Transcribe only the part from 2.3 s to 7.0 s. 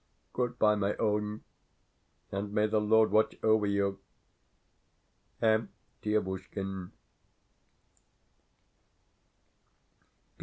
and may the Lord watch over you! M. DIEVUSHKIN.